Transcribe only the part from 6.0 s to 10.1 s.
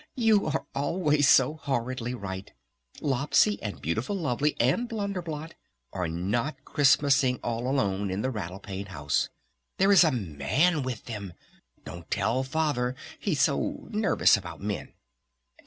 not Christmasing all alone in the Rattle Pane House! There is a